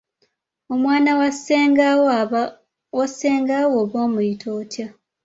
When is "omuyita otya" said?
4.05-4.87